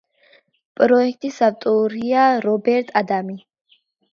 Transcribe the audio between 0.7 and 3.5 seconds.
პროექტის ავტორია რობერტ ადამი.